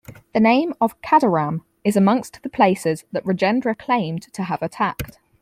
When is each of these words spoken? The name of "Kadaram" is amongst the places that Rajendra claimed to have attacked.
The 0.33 0.39
name 0.39 0.73
of 0.81 0.99
"Kadaram" 1.03 1.61
is 1.83 1.95
amongst 1.95 2.41
the 2.41 2.49
places 2.49 3.05
that 3.11 3.23
Rajendra 3.23 3.77
claimed 3.77 4.33
to 4.33 4.41
have 4.45 4.63
attacked. 4.63 5.19